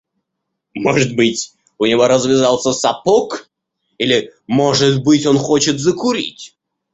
[0.73, 3.47] Может быть, у него развязался сапог
[3.99, 6.57] или, может быть, он хочет закурить.